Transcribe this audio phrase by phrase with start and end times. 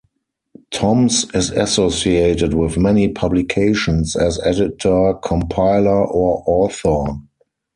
[0.73, 7.17] Thoms is associated with many publications, as editor, compiler or author.